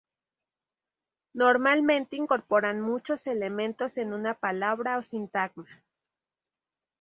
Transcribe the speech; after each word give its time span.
Normalmente 1.31 2.15
incorporan 2.15 2.81
muchos 2.81 3.27
elementos 3.27 3.99
en 3.99 4.13
una 4.13 4.33
palabra 4.33 4.97
o 4.97 5.03
sintagma. 5.03 5.67